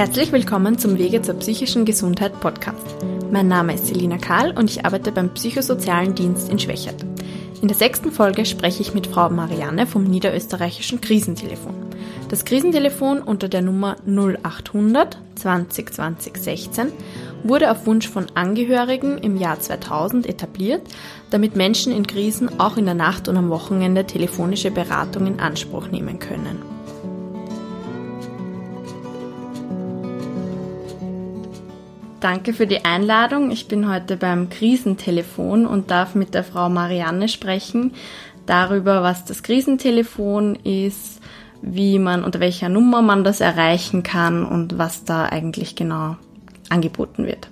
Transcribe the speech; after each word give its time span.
Herzlich 0.00 0.32
willkommen 0.32 0.78
zum 0.78 0.96
Wege 0.96 1.20
zur 1.20 1.34
psychischen 1.34 1.84
Gesundheit 1.84 2.40
Podcast. 2.40 2.96
Mein 3.30 3.48
Name 3.48 3.74
ist 3.74 3.86
Selina 3.86 4.16
Kahl 4.16 4.56
und 4.56 4.70
ich 4.70 4.86
arbeite 4.86 5.12
beim 5.12 5.34
Psychosozialen 5.34 6.14
Dienst 6.14 6.48
in 6.48 6.58
Schwächert. 6.58 7.04
In 7.60 7.68
der 7.68 7.76
sechsten 7.76 8.10
Folge 8.10 8.46
spreche 8.46 8.80
ich 8.80 8.94
mit 8.94 9.08
Frau 9.08 9.28
Marianne 9.28 9.86
vom 9.86 10.04
Niederösterreichischen 10.04 11.02
Krisentelefon. 11.02 11.74
Das 12.30 12.46
Krisentelefon 12.46 13.18
unter 13.20 13.48
der 13.48 13.60
Nummer 13.60 13.96
0800 14.06 15.18
20 15.34 15.92
20 15.92 16.36
16 16.38 16.86
wurde 17.44 17.70
auf 17.70 17.84
Wunsch 17.84 18.08
von 18.08 18.24
Angehörigen 18.34 19.18
im 19.18 19.36
Jahr 19.36 19.60
2000 19.60 20.26
etabliert, 20.26 20.80
damit 21.28 21.56
Menschen 21.56 21.92
in 21.92 22.06
Krisen 22.06 22.58
auch 22.58 22.78
in 22.78 22.86
der 22.86 22.94
Nacht 22.94 23.28
und 23.28 23.36
am 23.36 23.50
Wochenende 23.50 24.06
telefonische 24.06 24.70
Beratung 24.70 25.26
in 25.26 25.40
Anspruch 25.40 25.88
nehmen 25.88 26.18
können. 26.18 26.79
Danke 32.20 32.52
für 32.52 32.66
die 32.66 32.84
Einladung. 32.84 33.50
Ich 33.50 33.66
bin 33.66 33.90
heute 33.90 34.18
beim 34.18 34.50
Krisentelefon 34.50 35.66
und 35.66 35.90
darf 35.90 36.14
mit 36.14 36.34
der 36.34 36.44
Frau 36.44 36.68
Marianne 36.68 37.28
sprechen 37.28 37.94
darüber, 38.44 39.02
was 39.02 39.24
das 39.24 39.42
Krisentelefon 39.42 40.54
ist, 40.56 41.20
wie 41.62 41.98
man, 41.98 42.22
unter 42.22 42.40
welcher 42.40 42.68
Nummer 42.68 43.00
man 43.00 43.24
das 43.24 43.40
erreichen 43.40 44.02
kann 44.02 44.44
und 44.44 44.76
was 44.76 45.04
da 45.04 45.24
eigentlich 45.24 45.76
genau 45.76 46.16
angeboten 46.68 47.24
wird. 47.24 47.48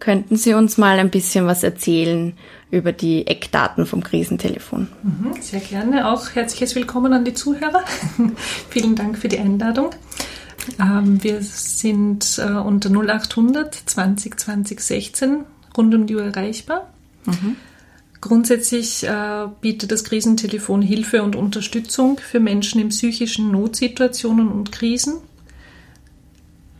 Könnten 0.00 0.36
Sie 0.36 0.52
uns 0.52 0.76
mal 0.76 0.98
ein 0.98 1.08
bisschen 1.08 1.46
was 1.46 1.62
erzählen 1.62 2.34
über 2.70 2.92
die 2.92 3.26
Eckdaten 3.26 3.86
vom 3.86 4.02
Krisentelefon? 4.02 4.88
Mhm, 5.02 5.40
sehr 5.40 5.60
gerne. 5.60 6.10
Auch 6.10 6.34
herzliches 6.34 6.74
Willkommen 6.74 7.14
an 7.14 7.24
die 7.24 7.32
Zuhörer. 7.32 7.84
Vielen 8.68 8.96
Dank 8.96 9.16
für 9.16 9.28
die 9.28 9.38
Einladung. 9.38 9.90
Ähm, 10.78 11.22
wir 11.22 11.42
sind 11.42 12.38
äh, 12.38 12.52
unter 12.52 12.90
0800 12.90 13.74
20 13.74 14.38
20 14.38 14.80
16 14.80 15.44
rund 15.76 15.94
um 15.94 16.06
die 16.06 16.16
Uhr 16.16 16.24
erreichbar. 16.24 16.88
Mhm. 17.26 17.56
Grundsätzlich 18.20 19.04
äh, 19.04 19.46
bietet 19.60 19.92
das 19.92 20.04
Krisentelefon 20.04 20.80
Hilfe 20.80 21.22
und 21.22 21.36
Unterstützung 21.36 22.18
für 22.18 22.40
Menschen 22.40 22.80
in 22.80 22.88
psychischen 22.88 23.50
Notsituationen 23.50 24.48
und 24.48 24.72
Krisen 24.72 25.16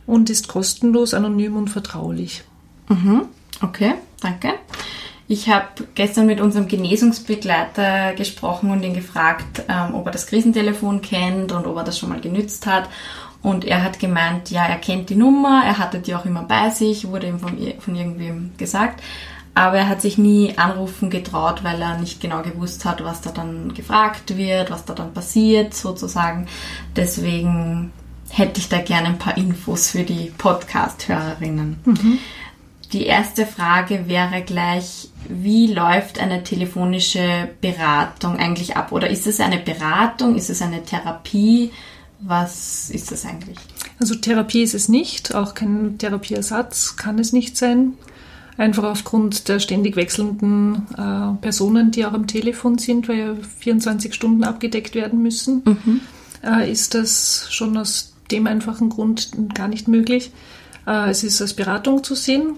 und 0.07 0.29
ist 0.29 0.47
kostenlos, 0.47 1.13
anonym 1.13 1.55
und 1.55 1.69
vertraulich. 1.69 2.43
Mhm. 2.89 3.27
Okay, 3.61 3.93
danke. 4.21 4.53
Ich 5.27 5.49
habe 5.49 5.67
gestern 5.95 6.27
mit 6.27 6.39
unserem 6.39 6.67
Genesungsbegleiter 6.67 8.13
gesprochen 8.13 8.69
und 8.69 8.83
ihn 8.83 8.93
gefragt, 8.93 9.63
ähm, 9.67 9.95
ob 9.95 10.05
er 10.05 10.11
das 10.11 10.27
Krisentelefon 10.27 11.01
kennt 11.01 11.51
und 11.51 11.65
ob 11.65 11.77
er 11.77 11.83
das 11.83 11.97
schon 11.97 12.09
mal 12.09 12.21
genützt 12.21 12.67
hat. 12.67 12.89
Und 13.45 13.63
er 13.63 13.83
hat 13.83 13.99
gemeint, 13.99 14.49
ja, 14.49 14.65
er 14.65 14.77
kennt 14.77 15.11
die 15.11 15.15
Nummer, 15.15 15.61
er 15.63 15.77
hatte 15.77 15.99
die 15.99 16.15
auch 16.15 16.25
immer 16.25 16.41
bei 16.41 16.71
sich, 16.71 17.07
wurde 17.07 17.27
ihm 17.27 17.37
von, 17.37 17.55
von 17.77 17.95
irgendwem 17.95 18.49
gesagt. 18.57 19.03
Aber 19.53 19.77
er 19.77 19.87
hat 19.87 20.01
sich 20.01 20.17
nie 20.17 20.57
anrufen 20.57 21.11
getraut, 21.11 21.63
weil 21.63 21.79
er 21.79 21.99
nicht 21.99 22.19
genau 22.19 22.41
gewusst 22.41 22.85
hat, 22.85 23.03
was 23.03 23.21
da 23.21 23.29
dann 23.29 23.75
gefragt 23.75 24.35
wird, 24.35 24.71
was 24.71 24.85
da 24.85 24.95
dann 24.95 25.13
passiert, 25.13 25.75
sozusagen. 25.75 26.47
Deswegen 26.95 27.91
hätte 28.29 28.59
ich 28.59 28.67
da 28.67 28.79
gerne 28.79 29.09
ein 29.09 29.19
paar 29.19 29.37
Infos 29.37 29.91
für 29.91 30.03
die 30.03 30.33
Podcast-Hörerinnen. 30.35 31.77
Mhm. 31.85 32.17
Die 32.93 33.05
erste 33.05 33.45
Frage 33.45 34.07
wäre 34.07 34.41
gleich, 34.41 35.09
wie 35.29 35.71
läuft 35.71 36.19
eine 36.19 36.43
telefonische 36.43 37.49
Beratung 37.61 38.37
eigentlich 38.37 38.75
ab? 38.75 38.91
Oder 38.91 39.11
ist 39.11 39.27
es 39.27 39.39
eine 39.39 39.59
Beratung? 39.59 40.35
Ist 40.35 40.49
es 40.49 40.63
eine 40.63 40.83
Therapie? 40.83 41.71
Was 42.19 42.89
ist 42.89 43.11
das 43.11 43.25
eigentlich? 43.25 43.57
Also 43.99 44.15
Therapie 44.15 44.63
ist 44.63 44.73
es 44.73 44.89
nicht, 44.89 45.35
auch 45.35 45.53
kein 45.53 45.97
Therapieersatz 45.97 46.95
kann 46.95 47.19
es 47.19 47.33
nicht 47.33 47.57
sein. 47.57 47.93
Einfach 48.57 48.85
aufgrund 48.85 49.49
der 49.49 49.59
ständig 49.59 49.97
wechselnden 49.97 50.87
äh, 50.97 51.41
Personen, 51.41 51.91
die 51.91 52.05
auch 52.05 52.13
am 52.13 52.25
Telefon 52.25 52.77
sind, 52.77 53.09
weil 53.09 53.17
ja 53.17 53.35
24 53.59 54.13
Stunden 54.13 54.45
abgedeckt 54.45 54.95
werden 54.95 55.21
müssen, 55.21 55.61
mhm. 55.65 56.01
äh, 56.41 56.71
ist 56.71 56.93
das 56.93 57.47
schon 57.49 57.75
aus 57.75 58.13
dem 58.31 58.47
einfachen 58.47 58.89
Grund 58.89 59.31
gar 59.53 59.67
nicht 59.67 59.89
möglich. 59.89 60.31
Äh, 60.87 61.09
es 61.09 61.23
ist 61.23 61.41
als 61.41 61.53
Beratung 61.53 62.03
zu 62.03 62.15
sehen 62.15 62.53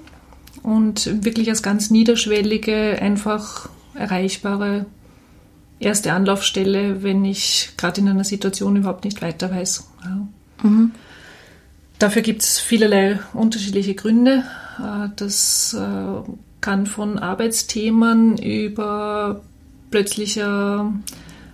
und 0.62 1.24
wirklich 1.26 1.50
als 1.50 1.64
ganz 1.64 1.90
niederschwellige, 1.90 3.02
einfach 3.02 3.70
erreichbare 3.96 4.86
erste 5.80 6.14
Anlaufstelle, 6.14 7.04
wenn 7.04 7.24
ich 7.26 7.72
gerade 7.78 8.02
in 8.02 8.10
einer 8.10 8.24
Situation 8.24 8.76
überhaupt 8.76 9.06
nicht 9.06 9.22
weiter 9.22 9.52
weiß. 9.52 9.88
Ja. 10.04 10.28
Mhm. 10.68 10.92
Dafür 12.00 12.22
gibt 12.22 12.44
es 12.44 12.60
vielerlei 12.60 13.20
unterschiedliche 13.34 13.96
Gründe. 13.96 14.44
Äh, 14.80 15.10
das 15.16 15.74
äh, 15.74 16.32
kann 16.62 16.86
von 16.86 17.20
Arbeitsthemen 17.20 18.38
über 18.38 19.42
plötzlicher 19.90 20.92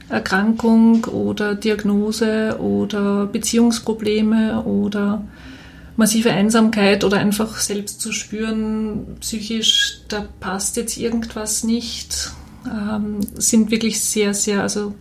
Erkrankung 0.09 1.05
oder 1.05 1.55
Diagnose 1.55 2.57
oder 2.59 3.25
Beziehungsprobleme 3.27 4.63
oder 4.63 5.23
massive 5.95 6.31
Einsamkeit 6.31 7.03
oder 7.03 7.17
einfach 7.17 7.57
selbst 7.57 8.01
zu 8.01 8.11
spüren, 8.11 9.17
psychisch, 9.19 10.01
da 10.07 10.25
passt 10.39 10.75
jetzt 10.77 10.97
irgendwas 10.97 11.63
nicht, 11.63 12.31
ähm, 12.65 13.19
sind 13.35 13.71
wirklich 13.71 14.01
sehr, 14.01 14.33
sehr, 14.33 14.61
also 14.61 14.93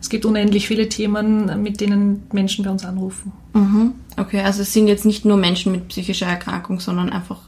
es 0.00 0.08
gibt 0.08 0.24
unendlich 0.24 0.68
viele 0.68 0.88
Themen, 0.88 1.62
mit 1.62 1.80
denen 1.80 2.26
Menschen 2.32 2.64
bei 2.64 2.70
uns 2.70 2.84
anrufen. 2.84 3.32
Mhm. 3.54 3.94
Okay, 4.16 4.40
also 4.40 4.62
es 4.62 4.72
sind 4.72 4.88
jetzt 4.88 5.04
nicht 5.04 5.24
nur 5.24 5.36
Menschen 5.36 5.72
mit 5.72 5.88
psychischer 5.88 6.26
Erkrankung, 6.26 6.80
sondern 6.80 7.10
einfach, 7.10 7.40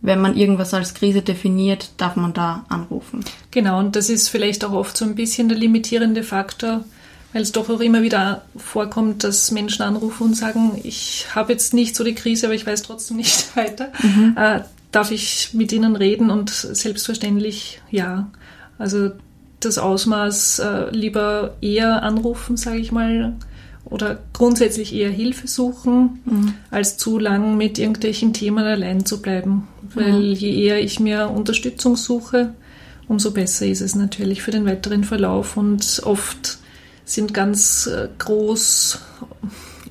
wenn 0.00 0.20
man 0.20 0.36
irgendwas 0.36 0.72
als 0.74 0.94
Krise 0.94 1.22
definiert, 1.22 1.90
darf 1.98 2.16
man 2.16 2.32
da 2.32 2.64
anrufen. 2.68 3.24
Genau, 3.50 3.78
und 3.78 3.96
das 3.96 4.08
ist 4.08 4.28
vielleicht 4.28 4.64
auch 4.64 4.72
oft 4.72 4.96
so 4.96 5.04
ein 5.04 5.14
bisschen 5.14 5.48
der 5.48 5.58
limitierende 5.58 6.22
Faktor, 6.22 6.84
weil 7.32 7.42
es 7.42 7.52
doch 7.52 7.68
auch 7.68 7.80
immer 7.80 8.02
wieder 8.02 8.42
vorkommt, 8.56 9.24
dass 9.24 9.50
Menschen 9.50 9.82
anrufen 9.82 10.28
und 10.28 10.34
sagen, 10.36 10.80
ich 10.82 11.26
habe 11.34 11.52
jetzt 11.52 11.74
nicht 11.74 11.94
so 11.94 12.02
die 12.02 12.14
Krise, 12.14 12.46
aber 12.46 12.54
ich 12.54 12.66
weiß 12.66 12.82
trotzdem 12.82 13.18
nicht 13.18 13.56
weiter. 13.56 13.92
Mhm. 14.02 14.36
Äh, 14.36 14.60
darf 14.90 15.10
ich 15.10 15.50
mit 15.52 15.72
Ihnen 15.72 15.96
reden? 15.96 16.30
Und 16.30 16.50
selbstverständlich 16.50 17.80
ja. 17.90 18.30
Also 18.80 19.10
das 19.60 19.76
Ausmaß 19.76 20.58
äh, 20.60 20.90
lieber 20.90 21.56
eher 21.60 22.02
anrufen, 22.02 22.56
sage 22.56 22.78
ich 22.78 22.92
mal, 22.92 23.34
oder 23.84 24.18
grundsätzlich 24.32 24.94
eher 24.94 25.10
Hilfe 25.10 25.48
suchen, 25.48 26.20
mhm. 26.24 26.54
als 26.70 26.96
zu 26.96 27.18
lang 27.18 27.58
mit 27.58 27.78
irgendwelchen 27.78 28.32
Themen 28.32 28.64
allein 28.64 29.04
zu 29.04 29.20
bleiben. 29.20 29.68
Weil 29.94 30.12
mhm. 30.12 30.32
je 30.32 30.64
eher 30.64 30.82
ich 30.82 30.98
mir 30.98 31.28
Unterstützung 31.28 31.96
suche, 31.96 32.54
umso 33.06 33.32
besser 33.32 33.66
ist 33.66 33.82
es 33.82 33.94
natürlich 33.94 34.42
für 34.42 34.50
den 34.50 34.64
weiteren 34.64 35.04
Verlauf. 35.04 35.58
Und 35.58 36.00
oft 36.04 36.58
sind 37.04 37.34
ganz 37.34 37.86
äh, 37.86 38.08
groß, 38.18 38.98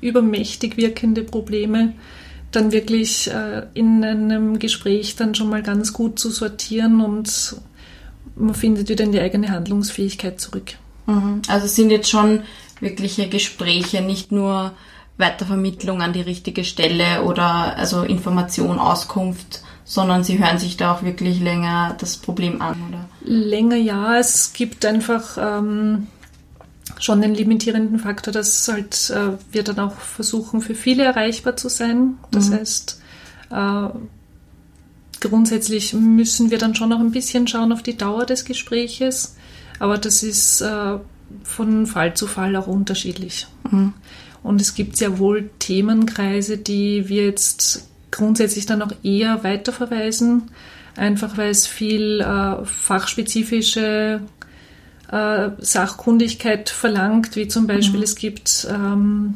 übermächtig 0.01 0.77
wirkende 0.77 1.23
Probleme 1.23 1.93
dann 2.51 2.71
wirklich 2.71 3.29
äh, 3.31 3.67
in 3.75 4.03
einem 4.03 4.57
Gespräch 4.57 5.15
dann 5.15 5.35
schon 5.35 5.49
mal 5.49 5.61
ganz 5.61 5.93
gut 5.93 6.17
zu 6.17 6.31
sortieren 6.31 7.01
und 7.01 7.55
man 8.39 8.55
findet 8.55 8.89
wieder 8.89 9.03
in 9.03 9.11
die 9.11 9.19
eigene 9.19 9.49
Handlungsfähigkeit 9.49 10.39
zurück. 10.39 10.73
Mhm. 11.05 11.41
Also 11.47 11.65
es 11.65 11.75
sind 11.75 11.91
jetzt 11.91 12.09
schon 12.09 12.41
wirkliche 12.79 13.27
Gespräche, 13.27 14.01
nicht 14.01 14.31
nur 14.31 14.71
Weitervermittlung 15.17 16.01
an 16.01 16.13
die 16.13 16.21
richtige 16.21 16.63
Stelle 16.63 17.23
oder 17.23 17.77
also 17.77 18.03
Information, 18.03 18.79
Auskunft, 18.79 19.61
sondern 19.83 20.23
sie 20.23 20.39
hören 20.39 20.59
sich 20.59 20.77
da 20.77 20.93
auch 20.93 21.03
wirklich 21.03 21.41
länger 21.41 21.95
das 21.99 22.17
Problem 22.17 22.61
an, 22.61 22.77
oder? 22.87 23.09
Länger 23.21 23.75
ja, 23.75 24.17
es 24.17 24.53
gibt 24.53 24.85
einfach 24.85 25.37
ähm, 25.37 26.07
schon 26.99 27.21
den 27.21 27.35
limitierenden 27.35 27.99
Faktor, 27.99 28.33
dass 28.33 28.67
halt 28.67 29.09
äh, 29.09 29.37
wir 29.51 29.63
dann 29.63 29.79
auch 29.79 29.95
versuchen, 29.95 30.61
für 30.61 30.75
viele 30.75 31.03
erreichbar 31.03 31.57
zu 31.57 31.69
sein. 31.69 32.17
Das 32.31 32.49
mhm. 32.49 32.53
heißt, 32.53 33.01
äh, 33.51 33.89
grundsätzlich 35.21 35.93
müssen 35.93 36.51
wir 36.51 36.57
dann 36.57 36.75
schon 36.75 36.89
noch 36.89 36.99
ein 36.99 37.11
bisschen 37.11 37.47
schauen 37.47 37.71
auf 37.71 37.83
die 37.83 37.97
Dauer 37.97 38.25
des 38.25 38.45
Gespräches, 38.45 39.35
aber 39.79 39.97
das 39.97 40.23
ist 40.23 40.61
äh, 40.61 40.97
von 41.43 41.85
Fall 41.85 42.13
zu 42.13 42.27
Fall 42.27 42.55
auch 42.55 42.67
unterschiedlich. 42.67 43.47
Mhm. 43.69 43.93
Und 44.43 44.61
es 44.61 44.73
gibt 44.73 44.97
sehr 44.97 45.19
wohl 45.19 45.49
Themenkreise, 45.59 46.57
die 46.57 47.09
wir 47.09 47.25
jetzt 47.25 47.89
grundsätzlich 48.11 48.65
dann 48.65 48.81
auch 48.81 48.93
eher 49.03 49.43
weiterverweisen, 49.43 50.51
einfach 50.95 51.37
weil 51.37 51.49
es 51.49 51.67
viel 51.67 52.21
äh, 52.21 52.65
fachspezifische 52.65 54.21
äh, 55.11 55.49
Sachkundigkeit 55.57 56.69
verlangt, 56.69 57.35
wie 57.35 57.47
zum 57.47 57.67
Beispiel 57.67 57.99
mhm. 57.99 58.03
es 58.03 58.15
gibt 58.15 58.67
ähm, 58.69 59.35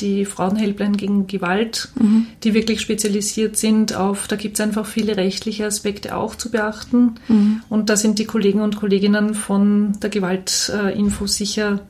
die 0.00 0.24
Frauenhelpline 0.24 0.96
gegen 0.96 1.26
Gewalt, 1.26 1.88
mhm. 1.96 2.26
die 2.44 2.54
wirklich 2.54 2.80
spezialisiert 2.80 3.56
sind 3.56 3.94
auf, 3.94 4.28
da 4.28 4.36
gibt 4.36 4.54
es 4.58 4.60
einfach 4.60 4.86
viele 4.86 5.16
rechtliche 5.16 5.66
Aspekte 5.66 6.16
auch 6.16 6.34
zu 6.34 6.50
beachten. 6.50 7.16
Mhm. 7.28 7.62
Und 7.68 7.90
da 7.90 7.96
sind 7.96 8.18
die 8.18 8.24
Kollegen 8.24 8.60
und 8.60 8.76
Kolleginnen 8.76 9.34
von 9.34 9.92
der 10.00 10.10
Gewaltinfo 10.10 11.26
sicher 11.26 11.80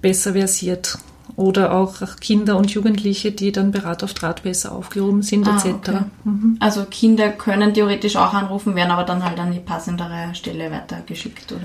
besser 0.00 0.32
versiert. 0.32 0.98
oder 1.36 1.72
auch 1.72 1.94
Kinder 2.20 2.56
und 2.56 2.70
Jugendliche, 2.72 3.30
die 3.30 3.52
dann 3.52 3.70
Berat 3.70 4.02
auf 4.02 4.12
Draht 4.14 4.42
besser 4.42 4.72
aufgehoben 4.72 5.22
sind, 5.22 5.46
Ah, 5.46 5.56
etc. 5.56 5.68
okay. 5.70 5.98
Also 6.58 6.84
Kinder 6.84 7.28
können 7.28 7.74
theoretisch 7.74 8.16
auch 8.16 8.34
anrufen, 8.34 8.74
werden 8.74 8.90
aber 8.90 9.04
dann 9.04 9.22
halt 9.24 9.38
an 9.38 9.52
die 9.52 9.60
passendere 9.60 10.34
Stelle 10.34 10.70
weitergeschickt, 10.72 11.52
oder? 11.52 11.60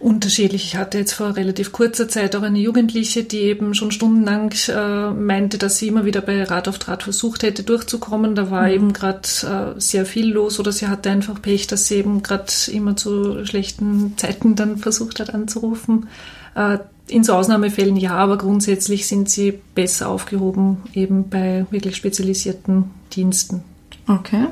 Unterschiedlich. 0.00 0.64
Ich 0.64 0.76
hatte 0.76 0.98
jetzt 0.98 1.14
vor 1.14 1.36
relativ 1.36 1.72
kurzer 1.72 2.08
Zeit 2.08 2.36
auch 2.36 2.42
eine 2.42 2.58
Jugendliche, 2.58 3.24
die 3.24 3.40
eben 3.40 3.74
schon 3.74 3.90
stundenlang 3.90 4.52
äh, 4.68 5.10
meinte, 5.10 5.56
dass 5.56 5.78
sie 5.78 5.88
immer 5.88 6.04
wieder 6.04 6.20
bei 6.20 6.42
Rat 6.42 6.68
auf 6.68 6.78
Draht 6.78 7.04
versucht 7.04 7.42
hätte 7.42 7.62
durchzukommen. 7.62 8.34
Da 8.34 8.50
war 8.50 8.68
eben 8.68 8.92
gerade 8.92 9.76
äh, 9.76 9.80
sehr 9.80 10.04
viel 10.04 10.30
los 10.32 10.60
oder 10.60 10.72
sie 10.72 10.88
hatte 10.88 11.10
einfach 11.10 11.40
Pech, 11.40 11.68
dass 11.68 11.86
sie 11.86 11.96
eben 11.96 12.22
gerade 12.22 12.52
immer 12.70 12.96
zu 12.96 13.46
schlechten 13.46 14.14
Zeiten 14.18 14.56
dann 14.56 14.76
versucht 14.76 15.20
hat 15.20 15.32
anzurufen. 15.32 16.08
Äh, 16.54 16.78
in 17.06 17.24
so 17.24 17.34
Ausnahmefällen 17.34 17.96
ja, 17.96 18.12
aber 18.12 18.38
grundsätzlich 18.38 19.06
sind 19.06 19.28
sie 19.28 19.60
besser 19.74 20.08
aufgehoben 20.08 20.82
eben 20.94 21.28
bei 21.28 21.66
wirklich 21.70 21.96
spezialisierten 21.96 22.90
Diensten. 23.12 23.62
Okay. 24.06 24.46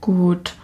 Gut. 0.00 0.54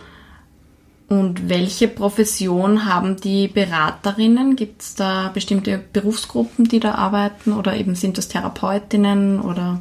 Und 1.09 1.49
welche 1.49 1.89
Profession 1.89 2.85
haben 2.85 3.17
die 3.17 3.49
Beraterinnen? 3.49 4.57
Gibt 4.57 4.83
es 4.83 4.95
da 4.95 5.31
bestimmte 5.33 5.81
Berufsgruppen, 5.93 6.67
die 6.67 6.81
da 6.81 6.97
arbeiten? 6.97 7.55
Oder 7.55 7.77
eben 7.77 7.95
sind 7.95 8.19
das 8.19 8.29
Therapeutinnen 8.29 9.41
oder? 9.41 9.81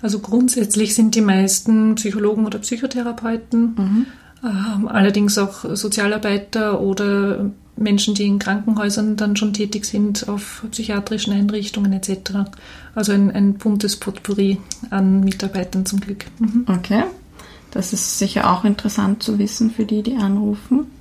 Also 0.00 0.20
grundsätzlich 0.20 0.94
sind 0.94 1.14
die 1.14 1.22
meisten 1.22 1.96
Psychologen 1.96 2.46
oder 2.46 2.58
Psychotherapeuten, 2.58 4.06
ähm, 4.44 4.86
allerdings 4.86 5.38
auch 5.38 5.64
Sozialarbeiter 5.74 6.80
oder 6.80 7.50
Menschen, 7.76 8.14
die 8.14 8.26
in 8.26 8.38
Krankenhäusern 8.38 9.16
dann 9.16 9.34
schon 9.34 9.54
tätig 9.54 9.86
sind, 9.86 10.28
auf 10.28 10.64
psychiatrischen 10.70 11.32
Einrichtungen 11.32 11.92
etc. 11.92 12.50
Also 12.94 13.12
ein, 13.12 13.30
ein 13.30 13.54
buntes 13.54 13.96
Potpourri 13.96 14.58
an 14.90 15.20
Mitarbeitern 15.20 15.86
zum 15.86 16.00
Glück. 16.00 16.26
Mhm. 16.38 16.66
Okay. 16.68 17.04
Das 17.74 17.92
ist 17.92 18.20
sicher 18.20 18.50
auch 18.52 18.64
interessant 18.64 19.22
zu 19.22 19.40
wissen 19.40 19.72
für 19.72 19.84
die, 19.84 20.04
die 20.04 20.16
anrufen. 20.16 20.92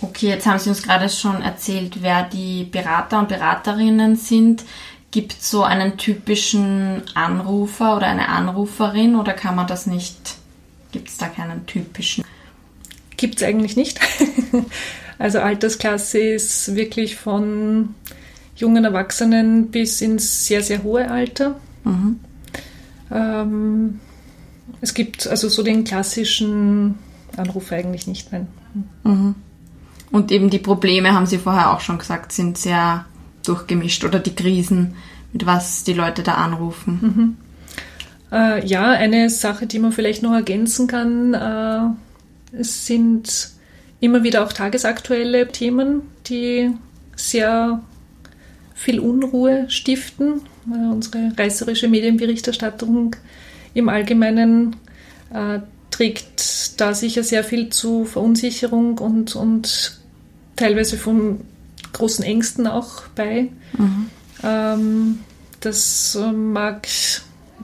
Okay, 0.00 0.28
jetzt 0.28 0.46
haben 0.46 0.58
Sie 0.58 0.68
uns 0.68 0.82
gerade 0.82 1.08
schon 1.08 1.40
erzählt, 1.42 2.02
wer 2.02 2.24
die 2.24 2.64
Berater 2.64 3.20
und 3.20 3.28
Beraterinnen 3.28 4.16
sind. 4.16 4.64
Gibt 5.12 5.32
es 5.34 5.48
so 5.48 5.62
einen 5.62 5.96
typischen 5.96 7.02
Anrufer 7.14 7.96
oder 7.96 8.08
eine 8.08 8.28
Anruferin 8.28 9.14
oder 9.14 9.32
kann 9.32 9.54
man 9.54 9.68
das 9.68 9.86
nicht? 9.86 10.18
Gibt 10.90 11.08
es 11.08 11.18
da 11.18 11.28
keinen 11.28 11.66
typischen? 11.66 12.24
Gibt 13.16 13.36
es 13.36 13.42
eigentlich 13.44 13.76
nicht. 13.76 14.00
also 15.20 15.38
Altersklasse 15.38 16.18
ist 16.18 16.74
wirklich 16.74 17.14
von 17.14 17.94
jungen 18.56 18.84
Erwachsenen 18.84 19.70
bis 19.70 20.00
ins 20.00 20.46
sehr, 20.46 20.64
sehr 20.64 20.82
hohe 20.82 21.08
Alter. 21.08 21.60
Mhm. 21.84 22.18
Ähm, 23.12 24.00
es 24.84 24.92
gibt 24.92 25.26
also 25.26 25.48
so 25.48 25.62
den 25.62 25.84
klassischen 25.84 26.96
Anruf 27.38 27.72
eigentlich 27.72 28.06
nicht, 28.06 28.30
nein. 28.32 28.48
Mhm. 29.02 29.34
Und 30.10 30.30
eben 30.30 30.50
die 30.50 30.58
Probleme, 30.58 31.14
haben 31.14 31.24
Sie 31.24 31.38
vorher 31.38 31.72
auch 31.72 31.80
schon 31.80 31.98
gesagt, 31.98 32.32
sind 32.32 32.58
sehr 32.58 33.06
durchgemischt 33.46 34.04
oder 34.04 34.18
die 34.18 34.34
Krisen, 34.34 34.94
mit 35.32 35.46
was 35.46 35.84
die 35.84 35.94
Leute 35.94 36.22
da 36.22 36.34
anrufen. 36.34 37.38
Äh, 38.30 38.66
ja, 38.66 38.90
eine 38.90 39.30
Sache, 39.30 39.66
die 39.66 39.78
man 39.78 39.92
vielleicht 39.92 40.22
noch 40.22 40.34
ergänzen 40.34 40.86
kann, 40.86 41.34
äh, 41.34 42.58
es 42.60 42.86
sind 42.86 43.50
immer 44.00 44.22
wieder 44.22 44.44
auch 44.44 44.52
tagesaktuelle 44.52 45.48
Themen, 45.48 46.02
die 46.26 46.70
sehr 47.16 47.80
viel 48.74 49.00
Unruhe 49.00 49.64
stiften. 49.68 50.42
Äh, 50.70 50.92
unsere 50.92 51.32
reißerische 51.38 51.88
Medienberichterstattung 51.88 53.16
im 53.74 53.88
Allgemeinen 53.88 54.76
äh, 55.32 55.60
trägt 55.90 56.80
da 56.80 56.94
sicher 56.94 57.22
sehr 57.22 57.44
viel 57.44 57.68
zu 57.68 58.04
Verunsicherung 58.04 58.98
und, 58.98 59.36
und 59.36 59.98
teilweise 60.56 60.96
von 60.96 61.40
großen 61.92 62.24
Ängsten 62.24 62.66
auch 62.66 63.02
bei. 63.14 63.48
Ähm, 64.42 65.20
das 65.60 66.16
äh, 66.20 66.32
mag 66.32 66.86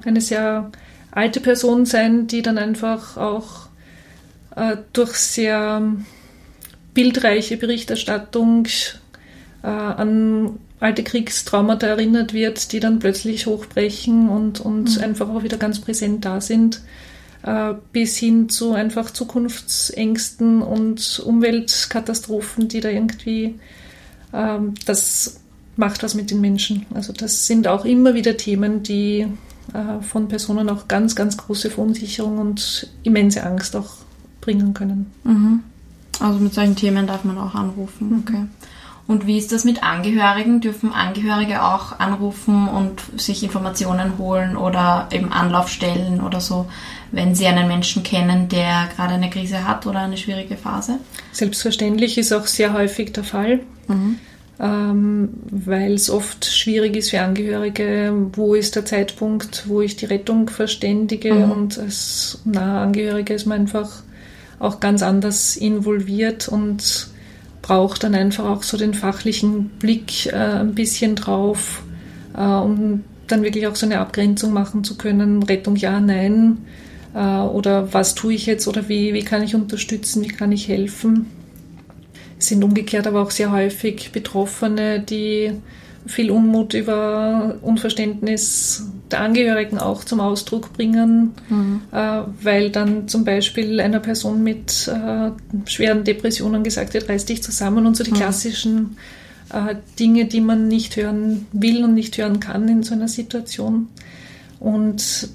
eine 0.04 0.20
sehr 0.20 0.70
alte 1.10 1.40
Person 1.40 1.86
sein, 1.86 2.26
die 2.26 2.42
dann 2.42 2.58
einfach 2.58 3.16
auch 3.16 3.68
äh, 4.56 4.76
durch 4.92 5.14
sehr 5.14 5.82
bildreiche 6.94 7.56
Berichterstattung 7.56 8.66
äh, 9.62 9.66
an 9.66 10.58
alte 10.80 11.04
Kriegstraumata 11.04 11.86
erinnert 11.86 12.32
wird, 12.32 12.72
die 12.72 12.80
dann 12.80 12.98
plötzlich 12.98 13.46
hochbrechen 13.46 14.28
und, 14.28 14.60
und 14.60 14.98
einfach 15.00 15.28
auch 15.28 15.42
wieder 15.42 15.58
ganz 15.58 15.80
präsent 15.80 16.24
da 16.24 16.40
sind, 16.40 16.80
äh, 17.42 17.74
bis 17.92 18.16
hin 18.16 18.48
zu 18.48 18.72
einfach 18.72 19.10
Zukunftsängsten 19.10 20.62
und 20.62 21.22
Umweltkatastrophen, 21.24 22.68
die 22.68 22.80
da 22.80 22.88
irgendwie, 22.88 23.58
ähm, 24.32 24.74
das 24.86 25.40
macht 25.76 26.02
was 26.02 26.14
mit 26.14 26.30
den 26.30 26.40
Menschen. 26.40 26.86
Also 26.94 27.12
das 27.12 27.46
sind 27.46 27.68
auch 27.68 27.84
immer 27.84 28.14
wieder 28.14 28.36
Themen, 28.36 28.82
die 28.82 29.26
äh, 29.74 30.02
von 30.02 30.28
Personen 30.28 30.68
auch 30.70 30.88
ganz, 30.88 31.14
ganz 31.14 31.36
große 31.36 31.70
Verunsicherung 31.70 32.38
und 32.38 32.88
immense 33.02 33.42
Angst 33.44 33.76
auch 33.76 33.94
bringen 34.40 34.74
können. 34.74 35.10
Mhm. 35.24 35.60
Also 36.18 36.38
mit 36.38 36.54
solchen 36.54 36.76
Themen 36.76 37.06
darf 37.06 37.24
man 37.24 37.38
auch 37.38 37.54
anrufen. 37.54 38.24
Okay. 38.26 38.44
Und 39.10 39.26
wie 39.26 39.38
ist 39.38 39.50
das 39.50 39.64
mit 39.64 39.82
Angehörigen? 39.82 40.60
Dürfen 40.60 40.92
Angehörige 40.92 41.64
auch 41.64 41.98
anrufen 41.98 42.68
und 42.68 43.02
sich 43.16 43.42
Informationen 43.42 44.18
holen 44.18 44.56
oder 44.56 45.08
eben 45.10 45.32
Anlaufstellen 45.32 46.20
oder 46.20 46.40
so, 46.40 46.66
wenn 47.10 47.34
sie 47.34 47.48
einen 47.48 47.66
Menschen 47.66 48.04
kennen, 48.04 48.48
der 48.48 48.88
gerade 48.94 49.14
eine 49.14 49.28
Krise 49.28 49.66
hat 49.66 49.84
oder 49.88 49.98
eine 49.98 50.16
schwierige 50.16 50.56
Phase? 50.56 51.00
Selbstverständlich 51.32 52.18
ist 52.18 52.32
auch 52.32 52.46
sehr 52.46 52.72
häufig 52.72 53.12
der 53.12 53.24
Fall, 53.24 53.58
ähm, 54.60 55.30
weil 55.50 55.94
es 55.94 56.08
oft 56.08 56.44
schwierig 56.44 56.94
ist 56.94 57.10
für 57.10 57.20
Angehörige, 57.20 58.12
wo 58.34 58.54
ist 58.54 58.76
der 58.76 58.84
Zeitpunkt, 58.84 59.64
wo 59.66 59.80
ich 59.80 59.96
die 59.96 60.06
Rettung 60.06 60.48
verständige 60.48 61.34
und 61.34 61.80
als 61.80 62.42
nahe 62.44 62.82
Angehörige 62.82 63.34
ist 63.34 63.46
man 63.46 63.62
einfach 63.62 63.90
auch 64.60 64.78
ganz 64.78 65.02
anders 65.02 65.56
involviert 65.56 66.46
und 66.46 67.09
braucht 67.70 68.02
dann 68.02 68.16
einfach 68.16 68.46
auch 68.46 68.64
so 68.64 68.76
den 68.76 68.94
fachlichen 68.94 69.68
Blick 69.78 70.26
äh, 70.26 70.34
ein 70.34 70.74
bisschen 70.74 71.14
drauf, 71.14 71.84
äh, 72.36 72.42
um 72.42 73.04
dann 73.28 73.44
wirklich 73.44 73.68
auch 73.68 73.76
so 73.76 73.86
eine 73.86 74.00
Abgrenzung 74.00 74.52
machen 74.52 74.82
zu 74.82 74.98
können, 74.98 75.44
Rettung 75.44 75.76
ja, 75.76 76.00
nein, 76.00 76.58
äh, 77.14 77.18
oder 77.18 77.92
was 77.94 78.16
tue 78.16 78.34
ich 78.34 78.46
jetzt 78.46 78.66
oder 78.66 78.88
wie, 78.88 79.14
wie 79.14 79.22
kann 79.22 79.44
ich 79.44 79.54
unterstützen, 79.54 80.24
wie 80.24 80.32
kann 80.32 80.50
ich 80.50 80.66
helfen. 80.66 81.26
Es 82.40 82.48
sind 82.48 82.64
umgekehrt 82.64 83.06
aber 83.06 83.22
auch 83.22 83.30
sehr 83.30 83.52
häufig 83.52 84.10
Betroffene, 84.10 84.98
die 84.98 85.52
viel 86.06 86.30
Unmut 86.30 86.74
über 86.74 87.56
Unverständnis 87.62 88.86
der 89.10 89.20
Angehörigen 89.20 89.78
auch 89.78 90.04
zum 90.04 90.20
Ausdruck 90.20 90.72
bringen, 90.72 91.32
äh, 91.92 92.22
weil 92.42 92.70
dann 92.70 93.08
zum 93.08 93.24
Beispiel 93.24 93.80
einer 93.80 94.00
Person 94.00 94.42
mit 94.42 94.88
äh, 94.88 95.30
schweren 95.68 96.04
Depressionen 96.04 96.62
gesagt 96.62 96.94
wird, 96.94 97.08
reiß 97.08 97.24
dich 97.24 97.42
zusammen 97.42 97.86
und 97.86 97.96
so 97.96 98.04
die 98.04 98.12
klassischen 98.12 98.96
äh, 99.52 99.76
Dinge, 99.98 100.26
die 100.26 100.40
man 100.40 100.68
nicht 100.68 100.96
hören 100.96 101.46
will 101.52 101.84
und 101.84 101.94
nicht 101.94 102.16
hören 102.18 102.40
kann 102.40 102.68
in 102.68 102.82
so 102.82 102.94
einer 102.94 103.08
Situation. 103.08 103.88
Und 104.60 105.28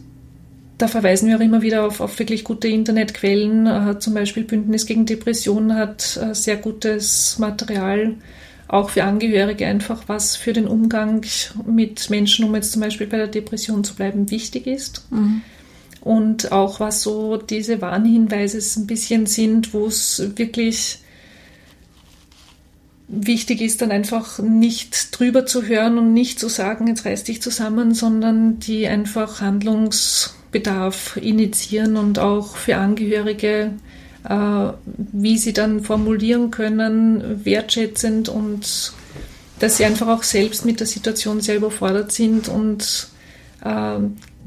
da 0.78 0.88
verweisen 0.88 1.30
wir 1.30 1.38
auch 1.38 1.42
immer 1.42 1.62
wieder 1.62 1.86
auf, 1.86 2.02
auf 2.02 2.20
wirklich 2.20 2.44
gute 2.44 2.68
Internetquellen. 2.68 3.68
Äh, 3.68 4.00
zum 4.00 4.14
Beispiel 4.14 4.44
Bündnis 4.44 4.86
gegen 4.86 5.06
Depressionen 5.06 5.76
hat 5.76 6.18
äh, 6.22 6.34
sehr 6.34 6.58
gutes 6.58 7.38
Material, 7.40 8.16
auch 8.68 8.90
für 8.90 9.04
Angehörige 9.04 9.68
einfach, 9.68 10.04
was 10.08 10.36
für 10.36 10.54
den 10.54 10.68
Umgang 10.68 11.26
mit 11.66 12.10
Menschen, 12.10 12.46
um 12.46 12.56
jetzt 12.56 12.72
zum 12.72 12.82
Beispiel 12.82 13.08
bei 13.08 13.18
der 13.18 13.28
Depression 13.28 13.84
zu 13.84 13.96
bleiben, 13.96 14.32
wichtig 14.32 14.68
ist. 14.68 15.06
Und 16.02 16.52
auch 16.52 16.80
was 16.80 17.02
so 17.02 17.38
diese 17.38 17.82
Warnhinweise 17.82 18.60
ein 18.80 18.88
bisschen 18.88 19.26
sind, 19.26 19.74
wo 19.74 19.88
es 19.88 20.32
wirklich 20.36 21.00
wichtig 23.08 23.62
ist, 23.62 23.82
dann 23.82 23.92
einfach 23.92 24.40
nicht 24.40 25.18
drüber 25.18 25.46
zu 25.46 25.64
hören 25.64 25.98
und 25.98 26.14
nicht 26.14 26.40
zu 26.40 26.50
sagen, 26.50 26.88
jetzt 26.88 27.06
reiß 27.06 27.24
dich 27.24 27.42
zusammen, 27.42 27.94
sondern 27.94 28.60
die 28.60 28.88
einfach 28.88 29.42
Handlungsbedarf 29.42 31.18
initiieren 31.18 31.98
und 31.98 32.20
auch 32.20 32.56
für 32.56 32.78
Angehörige, 32.78 33.74
wie 34.28 35.38
sie 35.38 35.54
dann 35.54 35.82
formulieren 35.82 36.52
können, 36.52 37.46
wertschätzend 37.46 38.28
und 38.30 38.94
dass 39.60 39.78
sie 39.78 39.86
einfach 39.86 40.08
auch 40.08 40.24
selbst 40.24 40.66
mit 40.66 40.80
der 40.80 40.88
Situation 40.88 41.42
sehr 41.42 41.56
überfordert 41.56 42.12
sind 42.12 42.48
und 42.48 43.10
äh, 43.62 44.00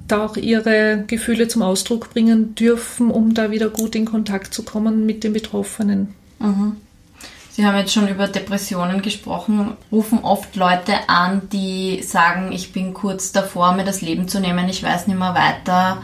da 0.08 0.24
auch 0.24 0.36
ihre 0.36 1.04
Gefühle 1.06 1.48
zum 1.48 1.62
Ausdruck 1.62 2.10
bringen 2.10 2.54
dürfen, 2.54 3.10
um 3.10 3.34
da 3.34 3.50
wieder 3.50 3.68
gut 3.68 3.94
in 3.94 4.04
Kontakt 4.04 4.52
zu 4.52 4.62
kommen 4.64 5.06
mit 5.06 5.22
den 5.22 5.32
Betroffenen. 5.32 6.14
Mhm. 6.38 6.76
Sie 7.50 7.66
haben 7.66 7.76
jetzt 7.76 7.92
schon 7.92 8.08
über 8.08 8.28
Depressionen 8.28 9.02
gesprochen. 9.02 9.76
Rufen 9.90 10.20
oft 10.20 10.54
Leute 10.54 10.94
an, 11.08 11.42
die 11.52 12.02
sagen, 12.02 12.52
ich 12.52 12.72
bin 12.72 12.94
kurz 12.94 13.32
davor, 13.32 13.74
mir 13.74 13.84
das 13.84 14.00
Leben 14.00 14.28
zu 14.28 14.40
nehmen, 14.40 14.68
ich 14.68 14.82
weiß 14.82 15.08
nicht 15.08 15.18
mehr 15.18 15.34
weiter. 15.34 16.02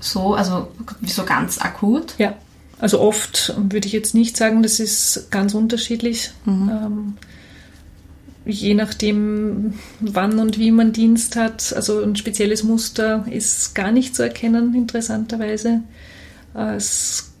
So, 0.00 0.34
also 0.34 0.68
so 1.06 1.24
ganz 1.24 1.58
akut? 1.58 2.14
Ja, 2.18 2.34
also 2.78 3.00
oft 3.00 3.54
würde 3.56 3.86
ich 3.86 3.92
jetzt 3.92 4.14
nicht 4.14 4.36
sagen, 4.36 4.62
das 4.62 4.80
ist 4.80 5.28
ganz 5.30 5.54
unterschiedlich. 5.54 6.30
Mhm. 6.44 6.68
Ähm, 6.68 7.14
je 8.44 8.74
nachdem, 8.74 9.74
wann 10.00 10.38
und 10.38 10.58
wie 10.58 10.70
man 10.70 10.92
Dienst 10.92 11.36
hat. 11.36 11.72
Also 11.74 12.02
ein 12.02 12.16
spezielles 12.16 12.62
Muster 12.62 13.26
ist 13.30 13.74
gar 13.74 13.90
nicht 13.90 14.14
zu 14.14 14.22
erkennen, 14.22 14.74
interessanterweise. 14.74 15.82
Äh, 16.54 16.76
es 16.76 17.32